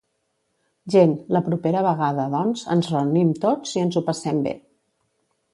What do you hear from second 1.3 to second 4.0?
la propera vegada, doncs, ens reunim tots i ens